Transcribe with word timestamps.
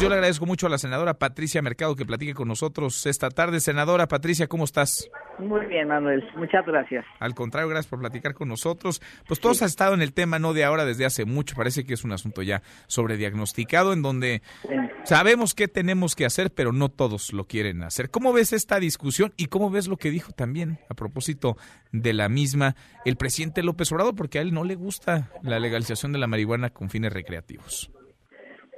Yo 0.00 0.08
le 0.08 0.16
agradezco 0.16 0.46
mucho 0.46 0.66
a 0.66 0.70
la 0.70 0.78
senadora 0.78 1.14
Patricia 1.14 1.62
Mercado 1.62 1.94
que 1.94 2.04
platique 2.04 2.34
con 2.34 2.48
nosotros 2.48 3.06
esta 3.06 3.30
tarde. 3.30 3.60
Senadora 3.60 4.08
Patricia, 4.08 4.48
¿cómo 4.48 4.64
estás? 4.64 5.08
Muy 5.38 5.64
bien, 5.66 5.86
Manuel. 5.86 6.28
Muchas 6.36 6.66
gracias. 6.66 7.04
Al 7.20 7.34
contrario, 7.34 7.68
gracias 7.68 7.88
por 7.88 8.00
platicar 8.00 8.34
con 8.34 8.48
nosotros. 8.48 9.00
Pues 9.28 9.38
todos 9.38 9.58
sí. 9.58 9.64
has 9.64 9.70
estado 9.70 9.94
en 9.94 10.02
el 10.02 10.12
tema, 10.12 10.40
no 10.40 10.52
de 10.52 10.64
ahora, 10.64 10.84
desde 10.84 11.04
hace 11.04 11.24
mucho. 11.24 11.54
Parece 11.54 11.84
que 11.84 11.94
es 11.94 12.02
un 12.02 12.10
asunto 12.10 12.42
ya 12.42 12.62
sobrediagnosticado, 12.88 13.92
en 13.92 14.02
donde 14.02 14.42
sí. 14.62 14.68
sabemos 15.04 15.54
qué 15.54 15.68
tenemos 15.68 16.16
que 16.16 16.24
hacer, 16.24 16.52
pero 16.52 16.72
no 16.72 16.88
todos 16.88 17.32
lo 17.32 17.44
quieren 17.44 17.84
hacer. 17.84 18.10
¿Cómo 18.10 18.32
ves 18.32 18.52
esta 18.52 18.80
discusión 18.80 19.32
y 19.36 19.46
cómo 19.46 19.70
ves 19.70 19.86
lo 19.86 19.98
que 19.98 20.10
dijo 20.10 20.32
también 20.32 20.80
a 20.88 20.94
propósito 20.94 21.56
de 21.92 22.12
la 22.12 22.28
misma 22.28 22.74
el 23.04 23.16
presidente 23.16 23.62
López 23.62 23.92
Obrador? 23.92 24.16
Porque 24.16 24.40
a 24.40 24.42
él 24.42 24.52
no 24.52 24.64
le 24.64 24.74
gusta 24.74 25.30
la 25.42 25.60
legalización 25.60 26.12
de 26.12 26.18
la 26.18 26.26
marihuana 26.26 26.70
con 26.70 26.90
fines 26.90 27.12
recreativos. 27.12 27.92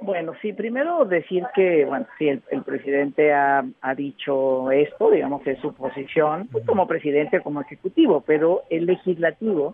Bueno, 0.05 0.33
sí, 0.39 0.53
primero 0.53 1.03
decir 1.05 1.43
que, 1.55 1.83
bueno, 1.83 2.05
sí, 2.19 2.29
el, 2.29 2.43
el 2.51 2.61
presidente 2.61 3.33
ha, 3.33 3.65
ha, 3.81 3.95
dicho 3.95 4.69
esto, 4.69 5.09
digamos 5.09 5.41
que 5.41 5.53
es 5.53 5.59
su 5.59 5.73
posición, 5.73 6.47
pues, 6.51 6.63
como 6.63 6.85
presidente, 6.85 7.41
como 7.41 7.61
ejecutivo, 7.61 8.21
pero 8.21 8.61
el 8.69 8.85
legislativo 8.85 9.73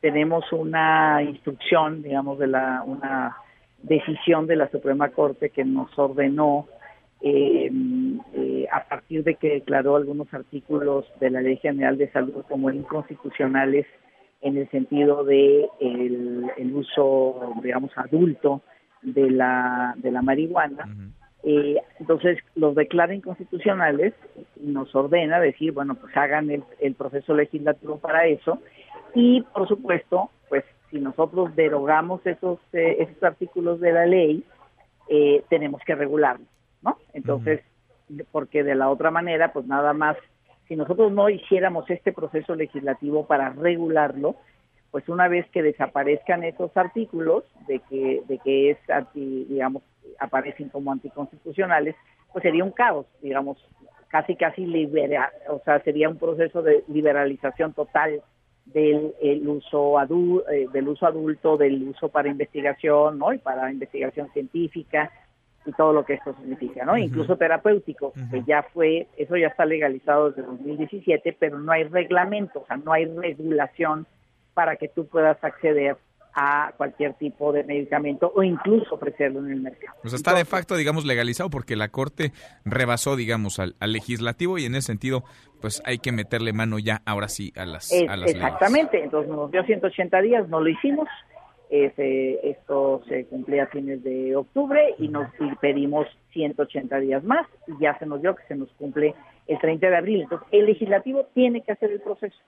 tenemos 0.00 0.52
una 0.52 1.22
instrucción, 1.22 2.02
digamos, 2.02 2.40
de 2.40 2.48
la, 2.48 2.82
una 2.84 3.36
decisión 3.80 4.48
de 4.48 4.56
la 4.56 4.68
Suprema 4.68 5.10
Corte 5.10 5.50
que 5.50 5.64
nos 5.64 5.96
ordenó 5.96 6.66
eh, 7.20 7.70
eh, 8.34 8.66
a 8.72 8.82
partir 8.82 9.22
de 9.22 9.36
que 9.36 9.48
declaró 9.50 9.94
algunos 9.94 10.34
artículos 10.34 11.04
de 11.20 11.30
la 11.30 11.40
Ley 11.40 11.58
General 11.58 11.96
de 11.96 12.10
Salud 12.10 12.44
como 12.48 12.68
inconstitucionales 12.70 13.86
en 14.40 14.56
el 14.56 14.68
sentido 14.70 15.22
de 15.22 15.68
el, 15.78 16.50
el 16.56 16.74
uso, 16.74 17.54
digamos, 17.62 17.92
adulto 17.96 18.60
de 19.02 19.30
la, 19.30 19.94
de 19.96 20.10
la 20.10 20.22
marihuana. 20.22 20.84
Uh 20.86 20.90
-huh. 20.90 21.12
eh, 21.44 21.82
entonces 22.00 22.38
los 22.54 22.74
declara 22.74 23.14
inconstitucionales 23.14 24.14
y 24.56 24.66
nos 24.66 24.94
ordena 24.94 25.40
decir, 25.40 25.72
bueno, 25.72 25.94
pues 25.94 26.16
hagan 26.16 26.50
el, 26.50 26.62
el, 26.80 26.94
proceso 26.94 27.34
legislativo 27.34 27.98
para 27.98 28.26
eso 28.26 28.60
y 29.14 29.42
por 29.42 29.68
supuesto, 29.68 30.30
pues 30.48 30.64
si 30.90 30.98
nosotros 31.00 31.54
derogamos 31.54 32.24
esos, 32.26 32.58
eh, 32.72 32.96
esos 33.00 33.22
artículos 33.22 33.80
de 33.80 33.92
la 33.92 34.06
ley, 34.06 34.44
eh, 35.08 35.42
tenemos 35.48 35.82
que 35.84 35.94
regularlos, 35.94 36.48
¿no? 36.82 36.98
Entonces, 37.12 37.60
uh 38.08 38.14
-huh. 38.14 38.26
porque 38.32 38.62
de 38.62 38.74
la 38.74 38.88
otra 38.88 39.10
manera, 39.10 39.52
pues 39.52 39.66
nada 39.66 39.92
más, 39.92 40.16
si 40.66 40.76
nosotros 40.76 41.12
no 41.12 41.30
hiciéramos 41.30 41.88
este 41.90 42.12
proceso 42.12 42.54
legislativo 42.54 43.26
para 43.26 43.50
regularlo, 43.50 44.36
pues 44.90 45.08
una 45.08 45.28
vez 45.28 45.46
que 45.50 45.62
desaparezcan 45.62 46.44
esos 46.44 46.74
artículos 46.76 47.44
de 47.66 47.80
que 47.90 48.22
de 48.26 48.38
que 48.38 48.70
es 48.70 48.78
anti, 48.90 49.44
digamos 49.44 49.82
aparecen 50.18 50.68
como 50.70 50.92
anticonstitucionales 50.92 51.94
pues 52.32 52.42
sería 52.42 52.64
un 52.64 52.72
caos 52.72 53.06
digamos 53.22 53.58
casi 54.08 54.36
casi 54.36 54.64
libera 54.66 55.30
o 55.48 55.60
sea 55.64 55.80
sería 55.80 56.08
un 56.08 56.18
proceso 56.18 56.62
de 56.62 56.84
liberalización 56.88 57.74
total 57.74 58.22
del 58.64 59.14
el 59.20 59.46
uso 59.48 59.98
adu 59.98 60.42
eh, 60.50 60.66
del 60.72 60.88
uso 60.88 61.06
adulto 61.06 61.56
del 61.56 61.82
uso 61.88 62.08
para 62.08 62.28
investigación 62.28 63.18
no 63.18 63.32
y 63.32 63.38
para 63.38 63.70
investigación 63.70 64.30
científica 64.32 65.10
y 65.66 65.72
todo 65.72 65.92
lo 65.92 66.04
que 66.04 66.14
esto 66.14 66.34
significa 66.34 66.84
no 66.84 66.92
uh 66.92 66.96
-huh. 66.96 67.04
incluso 67.04 67.36
terapéutico 67.36 68.08
uh 68.08 68.12
-huh. 68.14 68.30
que 68.30 68.42
ya 68.44 68.62
fue 68.62 69.06
eso 69.16 69.36
ya 69.36 69.48
está 69.48 69.66
legalizado 69.66 70.30
desde 70.30 70.42
2017 70.42 71.36
pero 71.38 71.58
no 71.58 71.72
hay 71.72 71.84
reglamento 71.84 72.60
o 72.60 72.66
sea 72.66 72.78
no 72.78 72.92
hay 72.92 73.04
regulación 73.04 74.06
para 74.58 74.74
que 74.74 74.88
tú 74.88 75.06
puedas 75.06 75.38
acceder 75.44 75.96
a 76.34 76.72
cualquier 76.76 77.14
tipo 77.14 77.52
de 77.52 77.62
medicamento 77.62 78.32
o 78.34 78.42
incluso 78.42 78.96
ofrecerlo 78.96 79.38
en 79.38 79.52
el 79.52 79.60
mercado. 79.60 79.96
Pues 80.02 80.14
está 80.14 80.34
de 80.34 80.44
facto, 80.44 80.74
digamos, 80.74 81.04
legalizado 81.04 81.48
porque 81.48 81.76
la 81.76 81.90
Corte 81.90 82.32
rebasó, 82.64 83.14
digamos, 83.14 83.60
al, 83.60 83.76
al, 83.78 83.92
legislativo 83.92 84.58
y 84.58 84.64
en 84.64 84.74
ese 84.74 84.88
sentido, 84.88 85.22
pues 85.60 85.80
hay 85.86 85.98
que 85.98 86.10
meterle 86.10 86.52
mano 86.52 86.80
ya 86.80 87.02
ahora 87.06 87.28
sí 87.28 87.52
a 87.56 87.66
las, 87.66 87.92
es, 87.92 88.08
a 88.08 88.16
las 88.16 88.32
Exactamente, 88.32 88.96
leyes. 88.96 89.04
entonces 89.04 89.30
nos 89.30 89.48
dio 89.52 89.62
180 89.62 90.22
días, 90.22 90.48
no 90.48 90.58
lo 90.58 90.68
hicimos, 90.68 91.06
este, 91.70 92.50
esto 92.50 93.00
se 93.08 93.26
cumplía 93.26 93.62
a 93.62 93.66
fines 93.68 94.02
de 94.02 94.34
octubre 94.34 94.96
y 94.98 95.06
nos 95.06 95.28
y 95.38 95.54
pedimos 95.60 96.08
180 96.32 96.98
días 96.98 97.22
más 97.22 97.46
y 97.68 97.80
ya 97.80 97.96
se 98.00 98.06
nos 98.06 98.22
dio 98.22 98.34
que 98.34 98.42
se 98.48 98.56
nos 98.56 98.72
cumple 98.72 99.14
el 99.46 99.56
30 99.60 99.88
de 99.88 99.96
abril. 99.96 100.22
Entonces, 100.22 100.48
el 100.50 100.66
legislativo 100.66 101.26
tiene 101.32 101.62
que 101.62 101.70
hacer 101.70 101.92
el 101.92 102.00
proceso 102.00 102.38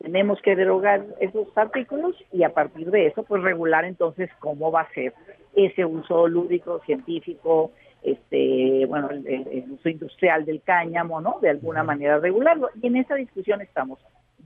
tenemos 0.00 0.40
que 0.40 0.56
derogar 0.56 1.04
esos 1.20 1.46
artículos 1.56 2.16
y 2.32 2.42
a 2.42 2.54
partir 2.54 2.90
de 2.90 3.06
eso 3.06 3.22
pues 3.22 3.42
regular 3.42 3.84
entonces 3.84 4.30
cómo 4.38 4.72
va 4.72 4.82
a 4.82 4.92
ser 4.94 5.12
ese 5.54 5.84
uso 5.84 6.26
lúdico 6.26 6.80
científico 6.86 7.72
este 8.02 8.86
bueno 8.86 9.10
el, 9.10 9.64
uso 9.70 9.88
industrial 9.90 10.46
del 10.46 10.62
cáñamo 10.62 11.20
no 11.20 11.38
de 11.40 11.50
alguna 11.50 11.84
manera 11.84 12.18
regularlo. 12.18 12.70
Y 12.80 12.86
en 12.86 12.96
esa 12.96 13.14
discusión 13.14 13.60
estamos. 13.60 13.98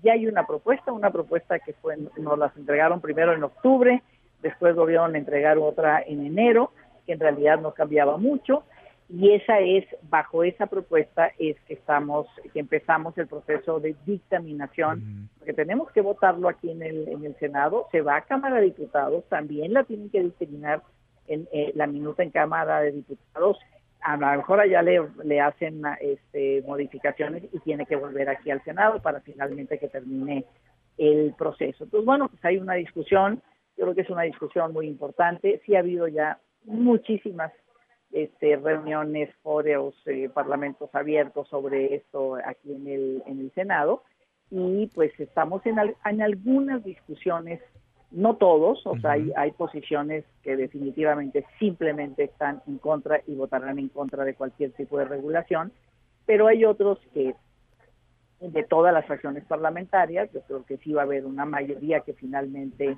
Ya 0.02 0.14
hay 0.14 0.26
una 0.26 0.44
propuesta 0.44 0.92
una 0.92 1.10
propuesta 1.10 1.60
que 1.60 1.72
fue 1.74 1.96
nos 2.16 2.38
las 2.38 2.56
entregaron 2.56 3.00
primero 3.00 3.32
en 3.32 3.44
octubre 3.44 4.02
después 4.42 4.74
volvieron 4.74 5.14
a 5.14 5.18
entregar 5.18 5.58
otra 5.58 6.02
en 6.04 6.26
enero 6.26 6.72
que 7.06 7.12
en 7.12 7.20
realidad 7.20 7.60
no 7.60 7.72
cambiaba 7.72 8.16
mucho 8.16 8.64
y 9.08 9.32
esa 9.32 9.60
es 9.60 9.84
bajo 10.08 10.44
esa 10.44 10.66
propuesta 10.66 11.30
es 11.38 11.60
que 11.66 11.74
estamos 11.74 12.26
que 12.52 12.60
empezamos 12.60 13.16
el 13.18 13.26
proceso 13.26 13.78
de 13.78 13.94
dictaminación 14.06 14.98
uh 14.98 15.02
-huh. 15.02 15.28
porque 15.38 15.52
tenemos 15.52 15.90
que 15.92 16.00
votarlo 16.00 16.48
aquí 16.48 16.70
en 16.70 16.82
el 16.82 17.08
en 17.08 17.24
el 17.24 17.36
senado. 17.36 17.86
Se 17.92 18.00
va 18.00 18.16
a 18.16 18.22
cámara 18.22 18.56
de 18.56 18.66
diputados 18.66 19.24
también 19.28 19.72
la 19.74 19.84
tienen 19.84 20.08
que 20.10 20.22
dictaminar 20.22 20.82
en 21.26 21.46
eh, 21.52 21.72
la 21.74 21.86
minuta 21.86 22.22
en 22.22 22.30
cámara 22.30 22.80
de 22.80 22.92
diputados. 22.92 23.58
A 24.00 24.16
lo 24.16 24.36
mejor 24.36 24.60
allá 24.60 24.82
le, 24.82 25.00
le 25.24 25.40
hacen 25.40 25.82
este 26.00 26.62
modificaciones 26.66 27.44
y 27.52 27.58
tiene 27.60 27.86
que 27.86 27.96
volver 27.96 28.28
aquí 28.28 28.50
al 28.50 28.62
senado 28.64 29.00
para 29.00 29.20
finalmente 29.20 29.78
que 29.78 29.88
termine 29.88 30.44
el 30.96 31.34
proceso. 31.36 31.84
Entonces 31.84 32.06
bueno 32.06 32.28
pues 32.28 32.42
hay 32.44 32.56
una 32.56 32.74
discusión. 32.74 33.42
Yo 33.76 33.84
creo 33.84 33.94
que 33.94 34.02
es 34.02 34.10
una 34.10 34.22
discusión 34.22 34.72
muy 34.72 34.86
importante. 34.86 35.60
Sí 35.66 35.74
ha 35.74 35.80
habido 35.80 36.08
ya 36.08 36.38
muchísimas 36.64 37.52
este, 38.14 38.54
reuniones, 38.54 39.28
foros, 39.42 39.94
eh, 40.06 40.30
parlamentos 40.32 40.88
abiertos 40.94 41.48
sobre 41.48 41.96
esto 41.96 42.36
aquí 42.36 42.72
en 42.72 42.86
el, 42.86 43.22
en 43.26 43.40
el 43.40 43.50
Senado 43.54 44.04
y 44.50 44.86
pues 44.94 45.10
estamos 45.18 45.66
en, 45.66 45.80
al, 45.80 45.96
en 46.04 46.22
algunas 46.22 46.84
discusiones, 46.84 47.60
no 48.12 48.36
todos, 48.36 48.86
o 48.86 48.92
uh 48.92 48.94
-huh. 48.94 49.00
sea, 49.00 49.10
hay, 49.12 49.32
hay 49.36 49.50
posiciones 49.50 50.24
que 50.44 50.56
definitivamente 50.56 51.44
simplemente 51.58 52.22
están 52.22 52.62
en 52.68 52.78
contra 52.78 53.20
y 53.26 53.34
votarán 53.34 53.80
en 53.80 53.88
contra 53.88 54.24
de 54.24 54.34
cualquier 54.34 54.70
tipo 54.70 54.96
de 54.98 55.06
regulación, 55.06 55.72
pero 56.24 56.46
hay 56.46 56.64
otros 56.64 57.00
que 57.12 57.34
de 58.40 58.62
todas 58.62 58.94
las 58.94 59.06
fracciones 59.06 59.44
parlamentarias, 59.44 60.30
yo 60.32 60.40
creo 60.42 60.64
que 60.64 60.76
sí 60.76 60.92
va 60.92 61.02
a 61.02 61.04
haber 61.04 61.26
una 61.26 61.46
mayoría 61.46 62.00
que 62.00 62.12
finalmente 62.12 62.96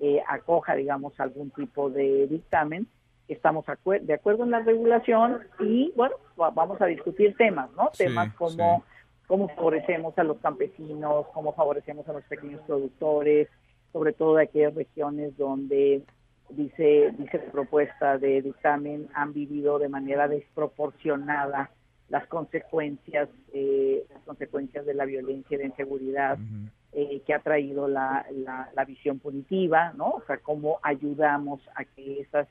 eh, 0.00 0.22
acoja, 0.26 0.74
digamos, 0.74 1.12
algún 1.20 1.50
tipo 1.50 1.88
de 1.88 2.26
dictamen, 2.26 2.88
estamos 3.28 3.64
de 4.02 4.14
acuerdo 4.14 4.44
en 4.44 4.50
la 4.50 4.60
regulación 4.60 5.40
y 5.60 5.92
bueno, 5.96 6.16
vamos 6.36 6.80
a 6.80 6.86
discutir 6.86 7.36
temas, 7.36 7.70
¿no? 7.72 7.90
Sí, 7.92 8.04
temas 8.04 8.32
como 8.34 8.84
sí. 8.86 9.24
cómo 9.26 9.48
favorecemos 9.48 10.16
a 10.18 10.24
los 10.24 10.38
campesinos, 10.38 11.26
cómo 11.32 11.52
favorecemos 11.52 12.08
a 12.08 12.12
los 12.12 12.24
pequeños 12.24 12.60
productores, 12.66 13.48
sobre 13.92 14.12
todo 14.12 14.36
de 14.36 14.44
aquellas 14.44 14.74
regiones 14.74 15.36
donde 15.36 16.02
dice 16.50 17.12
dice 17.18 17.42
la 17.44 17.52
propuesta 17.52 18.18
de 18.18 18.42
dictamen 18.42 19.08
han 19.14 19.32
vivido 19.32 19.80
de 19.80 19.88
manera 19.88 20.28
desproporcionada 20.28 21.70
las 22.08 22.24
consecuencias 22.28 23.28
eh, 23.52 24.04
las 24.14 24.22
consecuencias 24.22 24.86
de 24.86 24.94
la 24.94 25.06
violencia 25.06 25.56
y 25.56 25.58
de 25.58 25.66
inseguridad 25.66 26.38
uh 26.38 26.42
-huh. 26.42 26.70
eh, 26.92 27.22
que 27.26 27.34
ha 27.34 27.40
traído 27.40 27.88
la, 27.88 28.24
la, 28.30 28.70
la 28.76 28.84
visión 28.84 29.18
punitiva, 29.18 29.92
¿no? 29.94 30.10
O 30.10 30.22
sea, 30.26 30.38
cómo 30.38 30.78
ayudamos 30.82 31.60
a 31.74 31.84
que 31.84 32.20
esas 32.20 32.46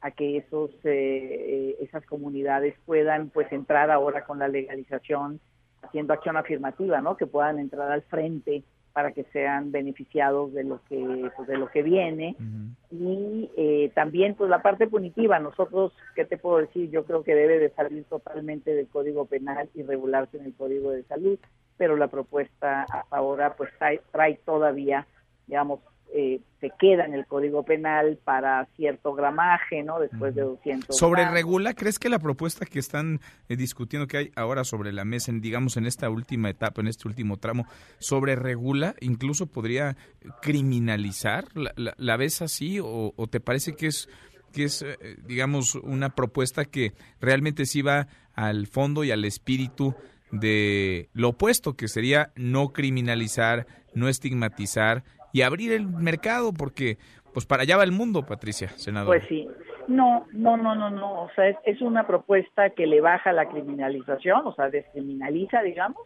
a 0.00 0.10
que 0.10 0.36
esos 0.38 0.70
eh, 0.84 1.76
esas 1.80 2.04
comunidades 2.06 2.74
puedan 2.86 3.30
pues 3.30 3.50
entrar 3.52 3.90
ahora 3.90 4.24
con 4.24 4.38
la 4.38 4.48
legalización 4.48 5.40
haciendo 5.82 6.12
acción 6.12 6.36
afirmativa 6.36 7.00
no 7.00 7.16
que 7.16 7.26
puedan 7.26 7.58
entrar 7.58 7.90
al 7.90 8.02
frente 8.02 8.62
para 8.92 9.12
que 9.12 9.24
sean 9.32 9.70
beneficiados 9.70 10.52
de 10.52 10.64
lo 10.64 10.80
que 10.88 11.30
pues, 11.36 11.46
de 11.46 11.56
lo 11.56 11.68
que 11.68 11.82
viene. 11.82 12.34
Uh 12.38 12.42
-huh. 12.42 12.74
y 12.90 13.50
eh, 13.56 13.92
también 13.94 14.34
pues 14.34 14.50
la 14.50 14.60
parte 14.60 14.88
punitiva. 14.88 15.38
Nosotros 15.38 15.92
qué 16.16 16.24
te 16.24 16.36
puedo 16.36 16.58
decir 16.58 16.90
yo 16.90 17.04
creo 17.04 17.22
que 17.22 17.34
debe 17.34 17.58
de 17.58 17.70
salir 17.70 18.04
totalmente 18.04 18.74
del 18.74 18.88
código 18.88 19.26
penal 19.26 19.68
y 19.74 19.82
regularse 19.82 20.38
en 20.38 20.46
el 20.46 20.54
código 20.54 20.90
de 20.90 21.04
salud 21.04 21.38
pero 21.78 21.96
la 21.96 22.08
propuesta 22.08 22.84
ahora 23.10 23.54
pues 23.56 23.70
trae, 23.78 24.00
trae 24.10 24.34
todavía 24.44 25.06
digamos 25.46 25.80
eh, 26.14 26.40
se 26.60 26.70
queda 26.78 27.04
en 27.04 27.14
el 27.14 27.26
Código 27.26 27.62
Penal 27.62 28.18
para 28.24 28.66
cierto 28.76 29.14
gramaje, 29.14 29.82
¿no? 29.82 30.00
Después 30.00 30.34
de 30.34 30.42
200. 30.42 30.96
¿Sobre 30.96 31.22
gramos. 31.22 31.34
regula? 31.38 31.74
¿Crees 31.74 31.98
que 31.98 32.08
la 32.08 32.18
propuesta 32.18 32.66
que 32.66 32.78
están 32.78 33.20
eh, 33.48 33.56
discutiendo 33.56 34.06
que 34.06 34.16
hay 34.16 34.32
ahora 34.34 34.64
sobre 34.64 34.92
la 34.92 35.04
mesa, 35.04 35.30
en, 35.30 35.40
digamos, 35.40 35.76
en 35.76 35.86
esta 35.86 36.08
última 36.10 36.50
etapa, 36.50 36.80
en 36.80 36.88
este 36.88 37.06
último 37.06 37.36
tramo, 37.36 37.66
sobre 37.98 38.36
regula, 38.36 38.94
incluso 39.00 39.46
podría 39.46 39.96
criminalizar? 40.42 41.44
¿La, 41.54 41.72
la, 41.76 41.94
la 41.96 42.16
ves 42.16 42.42
así 42.42 42.80
o, 42.80 43.12
o, 43.14 43.26
te 43.26 43.40
parece 43.40 43.76
que 43.76 43.88
es 43.88 44.08
que 44.52 44.64
es, 44.64 44.82
eh, 44.82 44.96
digamos, 45.26 45.74
una 45.74 46.14
propuesta 46.14 46.64
que 46.64 46.94
realmente 47.20 47.66
sí 47.66 47.82
va 47.82 48.08
al 48.34 48.66
fondo 48.66 49.04
y 49.04 49.10
al 49.10 49.24
espíritu 49.26 49.94
de 50.30 51.08
lo 51.12 51.30
opuesto, 51.30 51.74
que 51.74 51.88
sería 51.88 52.32
no 52.34 52.72
criminalizar, 52.72 53.66
no 53.94 54.08
estigmatizar 54.08 55.04
y 55.32 55.42
abrir 55.42 55.72
el 55.72 55.86
mercado, 55.86 56.52
porque 56.52 56.98
pues 57.32 57.46
para 57.46 57.62
allá 57.62 57.76
va 57.76 57.84
el 57.84 57.92
mundo, 57.92 58.24
Patricia, 58.26 58.68
senador. 58.76 59.16
Pues 59.16 59.28
sí. 59.28 59.48
No, 59.86 60.26
no, 60.32 60.56
no, 60.56 60.74
no, 60.74 60.90
no. 60.90 61.22
O 61.22 61.30
sea, 61.34 61.48
es, 61.64 61.80
una 61.80 62.06
propuesta 62.06 62.70
que 62.70 62.86
le 62.86 63.00
baja 63.00 63.32
la 63.32 63.48
criminalización, 63.48 64.46
o 64.46 64.54
sea, 64.54 64.68
descriminaliza, 64.68 65.62
digamos, 65.62 66.02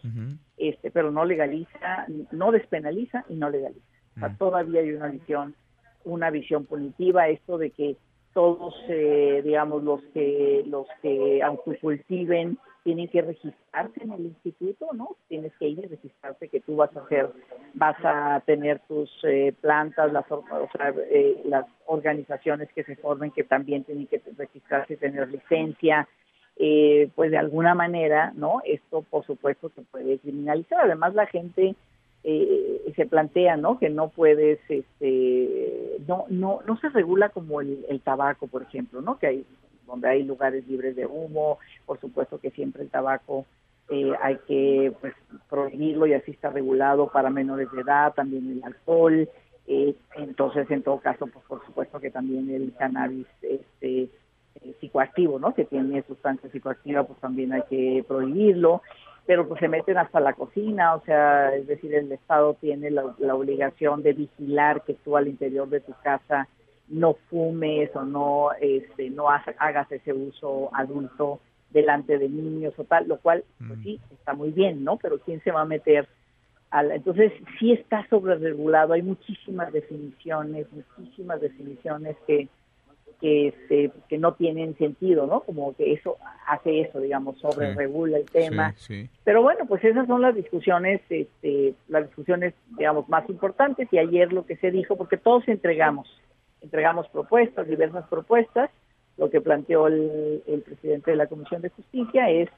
este, 0.56 0.92
pero 0.92 1.10
no 1.10 1.24
legaliza, 1.24 2.06
no 2.30 2.52
despenaliza 2.52 3.24
y 3.28 3.34
no 3.34 3.50
legaliza. 3.50 3.84
O 4.16 4.20
sea, 4.20 4.36
todavía 4.36 4.82
hay 4.82 4.92
una 4.92 5.08
visión, 5.08 5.54
una 6.04 6.30
visión 6.30 6.64
punitiva, 6.64 7.28
esto 7.28 7.58
de 7.58 7.70
que 7.70 7.96
todos, 8.34 8.74
eh, 8.88 9.42
digamos, 9.44 9.82
los 9.82 10.00
que 10.14 10.62
los 10.66 10.86
que 11.02 11.42
autocultiven 11.42 12.58
tienen 12.84 13.08
que 13.08 13.22
registrarse 13.22 14.02
en 14.02 14.12
el 14.12 14.26
instituto, 14.26 14.88
¿no? 14.92 15.16
Tienes 15.28 15.52
que 15.58 15.68
ir 15.68 15.78
y 15.78 15.86
registrarte 15.86 16.48
que 16.48 16.60
tú 16.60 16.76
vas 16.76 16.94
a 16.96 17.00
hacer, 17.00 17.30
vas 17.74 17.96
a 18.04 18.42
tener 18.46 18.80
tus 18.80 19.10
eh, 19.24 19.54
plantas, 19.60 20.12
las, 20.12 20.30
o 20.30 20.44
sea, 20.76 20.94
eh, 21.10 21.42
las 21.44 21.66
organizaciones 21.86 22.68
que 22.74 22.84
se 22.84 22.96
formen 22.96 23.30
que 23.30 23.44
también 23.44 23.84
tienen 23.84 24.06
que 24.06 24.20
registrarse 24.36 24.94
y 24.94 24.96
tener 24.96 25.28
licencia, 25.28 26.08
eh, 26.56 27.10
pues 27.14 27.30
de 27.30 27.38
alguna 27.38 27.74
manera, 27.74 28.32
¿no? 28.34 28.60
Esto 28.64 29.02
por 29.02 29.24
supuesto 29.24 29.70
se 29.74 29.82
puede 29.82 30.18
criminalizar. 30.18 30.80
Además 30.80 31.14
la 31.14 31.26
gente 31.26 31.74
eh, 32.24 32.92
se 32.94 33.06
plantea, 33.06 33.56
¿no? 33.56 33.78
Que 33.78 33.88
no 33.88 34.08
puedes, 34.08 34.58
este, 34.68 35.98
no, 36.06 36.26
no, 36.28 36.60
no 36.66 36.76
se 36.78 36.90
regula 36.90 37.30
como 37.30 37.60
el, 37.60 37.84
el 37.88 38.00
tabaco, 38.00 38.46
por 38.46 38.62
ejemplo, 38.62 39.00
¿no? 39.00 39.18
Que 39.18 39.26
hay 39.26 39.46
donde 39.86 40.08
hay 40.08 40.22
lugares 40.22 40.66
libres 40.66 40.96
de 40.96 41.06
humo, 41.06 41.58
por 41.84 42.00
supuesto 42.00 42.38
que 42.38 42.50
siempre 42.50 42.82
el 42.82 42.88
tabaco 42.88 43.44
eh, 43.88 44.12
hay 44.22 44.38
que 44.46 44.92
pues, 45.00 45.14
prohibirlo 45.48 46.06
y 46.06 46.14
así 46.14 46.30
está 46.30 46.50
regulado 46.50 47.08
para 47.08 47.30
menores 47.30 47.70
de 47.72 47.80
edad, 47.80 48.14
también 48.14 48.50
el 48.50 48.64
alcohol, 48.64 49.28
eh, 49.66 49.94
entonces 50.16 50.70
en 50.70 50.82
todo 50.82 50.98
caso 50.98 51.26
pues 51.26 51.44
por 51.46 51.64
supuesto 51.66 52.00
que 52.00 52.10
también 52.10 52.50
el 52.50 52.74
cannabis 52.74 53.26
este 53.42 54.08
eh, 54.62 54.76
psicoactivo, 54.80 55.38
¿no? 55.38 55.54
Que 55.54 55.64
tiene 55.64 56.02
sustancia 56.02 56.50
psicoactiva, 56.50 57.04
pues 57.04 57.18
también 57.20 57.52
hay 57.52 57.62
que 57.68 58.04
prohibirlo, 58.06 58.82
pero 59.26 59.46
pues 59.48 59.60
se 59.60 59.68
meten 59.68 59.98
hasta 59.98 60.20
la 60.20 60.32
cocina, 60.32 60.94
o 60.94 61.00
sea, 61.02 61.54
es 61.54 61.66
decir, 61.66 61.94
el 61.94 62.10
Estado 62.12 62.54
tiene 62.60 62.90
la, 62.90 63.14
la 63.18 63.34
obligación 63.34 64.02
de 64.02 64.12
vigilar 64.12 64.82
que 64.82 64.94
tú 64.94 65.16
al 65.16 65.28
interior 65.28 65.68
de 65.68 65.80
tu 65.80 65.92
casa 66.02 66.48
no 66.88 67.14
fumes 67.30 67.94
o 67.96 68.02
no 68.02 68.50
este 68.60 69.08
no 69.10 69.28
hagas 69.28 69.90
ese 69.90 70.12
uso 70.12 70.70
adulto 70.74 71.40
delante 71.72 72.18
de 72.18 72.28
niños 72.28 72.74
o 72.76 72.84
tal, 72.84 73.08
lo 73.08 73.18
cual 73.18 73.44
pues 73.58 73.78
mm. 73.78 73.82
sí 73.82 74.00
está 74.10 74.34
muy 74.34 74.50
bien, 74.50 74.84
¿no? 74.84 74.96
Pero 74.96 75.18
quién 75.18 75.42
se 75.42 75.50
va 75.50 75.62
a 75.62 75.66
meter 75.66 76.08
a 76.70 76.82
entonces 76.84 77.32
sí 77.58 77.72
está 77.72 78.06
sobre 78.08 78.36
regulado, 78.36 78.94
hay 78.94 79.02
muchísimas 79.02 79.72
definiciones, 79.72 80.66
muchísimas 80.96 81.40
definiciones 81.40 82.16
que 82.26 82.48
que 83.20 83.48
este, 83.48 83.92
que 84.08 84.18
no 84.18 84.34
tienen 84.34 84.76
sentido, 84.78 85.28
¿no? 85.28 85.42
Como 85.42 85.76
que 85.76 85.92
eso 85.92 86.16
hace 86.48 86.80
eso, 86.80 86.98
digamos, 86.98 87.38
sobre 87.38 87.72
regula 87.72 88.18
el 88.18 88.24
tema. 88.24 88.74
Pero 89.22 89.42
bueno, 89.42 89.64
pues 89.66 89.84
esas 89.84 90.08
son 90.08 90.22
las 90.22 90.34
discusiones, 90.34 91.00
este, 91.08 91.74
las 91.86 92.06
discusiones, 92.06 92.52
digamos, 92.76 93.08
más 93.08 93.28
importantes 93.30 93.86
y 93.92 93.98
ayer 93.98 94.32
lo 94.32 94.44
que 94.44 94.56
se 94.56 94.72
dijo, 94.72 94.96
porque 94.96 95.16
todos 95.16 95.46
entregamos 95.46 96.08
entregamos 96.62 97.08
propuestas, 97.08 97.66
diversas 97.66 98.06
propuestas. 98.08 98.70
Lo 99.18 99.30
que 99.30 99.40
planteó 99.40 99.86
el, 99.86 100.62
presidente 100.64 101.10
de 101.10 101.16
la 101.16 101.26
Comisión 101.26 101.62
de 101.62 101.70
Justicia 101.70 102.30
es 102.30 102.48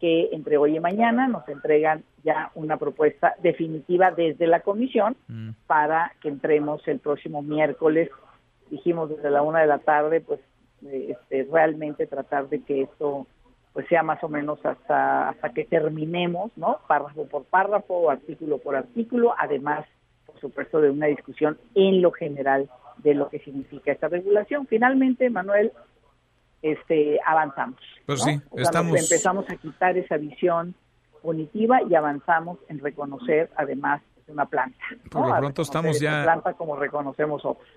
que 0.00 0.30
entre 0.32 0.56
hoy 0.56 0.76
y 0.76 0.80
mañana 0.80 1.28
nos 1.28 1.48
entregan 1.48 2.02
ya 2.24 2.50
una 2.56 2.76
propuesta 2.76 3.34
definitiva 3.40 4.10
desde 4.10 4.48
la 4.48 4.60
comisión 4.60 5.16
mm. 5.28 5.50
para 5.66 6.12
que 6.20 6.28
entremos 6.28 6.86
el 6.88 6.98
próximo 6.98 7.40
miércoles, 7.40 8.10
dijimos 8.68 9.10
desde 9.10 9.30
la 9.30 9.42
una 9.42 9.60
de 9.60 9.68
la 9.68 9.78
tarde, 9.78 10.20
pues 10.20 10.40
este, 10.90 11.46
realmente 11.52 12.08
tratar 12.08 12.48
de 12.48 12.62
que 12.62 12.82
esto 12.82 13.26
pues 13.72 13.86
sea 13.88 14.02
más 14.02 14.22
o 14.22 14.28
menos 14.28 14.58
hasta 14.66 15.30
hasta 15.30 15.50
que 15.50 15.64
terminemos, 15.64 16.50
¿no? 16.56 16.78
Párrafo 16.88 17.26
por 17.26 17.44
párrafo, 17.44 18.10
artículo 18.10 18.58
por 18.58 18.76
artículo, 18.76 19.34
además, 19.38 19.86
por 20.26 20.38
supuesto, 20.40 20.80
de 20.80 20.90
una 20.90 21.06
discusión 21.06 21.56
en 21.74 22.02
lo 22.02 22.10
general 22.10 22.68
de 22.98 23.14
lo 23.14 23.28
que 23.28 23.38
significa 23.38 23.92
esta 23.92 24.08
regulación. 24.08 24.66
Finalmente, 24.66 25.30
Manuel, 25.30 25.72
este, 26.62 27.18
avanzamos. 27.26 27.80
Pues 28.06 28.22
sí, 28.22 28.40
estamos... 28.56 28.98
empezamos 28.98 29.48
a 29.50 29.56
quitar 29.56 29.96
esa 29.96 30.16
visión 30.16 30.74
punitiva 31.20 31.82
y 31.88 31.94
avanzamos 31.94 32.58
en 32.68 32.78
reconocer 32.78 33.50
además 33.56 34.02
una 34.28 34.46
planta. 34.46 34.78
Por 35.10 35.28
lo 35.28 35.36
pronto 35.36 35.62
estamos 35.62 36.00
ya... 36.00 36.22
Planta 36.22 36.54
como 36.54 36.76
reconocemos 36.76 37.44
otros. 37.44 37.68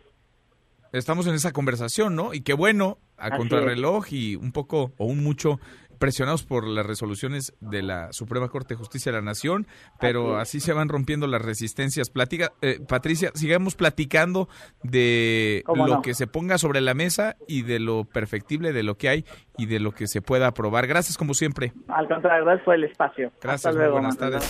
Estamos 0.92 1.28
en 1.28 1.34
esa 1.34 1.52
conversación, 1.52 2.16
¿no? 2.16 2.34
Y 2.34 2.42
qué 2.42 2.54
bueno, 2.54 2.98
a 3.18 3.36
contrarreloj 3.36 4.06
y 4.12 4.36
un 4.38 4.54
poco 4.54 4.94
o 4.98 5.06
un 5.06 5.24
mucho 5.24 5.60
presionados 5.96 6.44
por 6.44 6.68
las 6.68 6.86
resoluciones 6.86 7.54
de 7.60 7.82
la 7.82 8.12
Suprema 8.14 8.50
Corte 8.50 8.74
de 8.74 8.78
Justicia 8.78 9.12
de 9.12 9.18
la 9.18 9.24
Nación, 9.24 9.68
pero 10.00 10.38
así, 10.38 10.60
se 10.60 10.74
van 10.74 10.90
rompiendo 10.90 11.28
las 11.28 11.42
resistencias. 11.42 12.10
Platica, 12.10 12.54
eh, 12.62 12.80
Patricia, 12.88 13.32
sigamos 13.34 13.76
platicando 13.76 14.48
de 14.84 15.64
lo 15.74 16.02
que 16.02 16.14
se 16.14 16.28
ponga 16.28 16.58
sobre 16.58 16.82
la 16.82 16.94
mesa 16.94 17.36
y 17.48 17.64
de 17.64 17.80
lo 17.80 18.06
perfectible 18.06 18.74
de 18.74 18.84
lo 18.84 18.96
que 18.96 19.10
hay 19.10 19.26
y 19.58 19.66
de 19.66 19.80
lo 19.80 19.92
que 19.92 20.08
se 20.08 20.22
pueda 20.22 20.48
aprobar. 20.48 20.88
Gracias 20.88 21.18
como 21.18 21.34
siempre. 21.34 21.74
Al 21.88 22.08
contrario, 22.08 22.46
gracias 22.46 22.66
por 22.66 22.76
el 22.76 22.84
espacio. 22.84 23.32
Gracias, 23.42 23.76
buenas 23.76 24.18
tardes. 24.18 24.44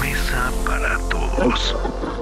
Mesa 0.00 0.50
para 0.66 0.98
todos. 1.08 2.13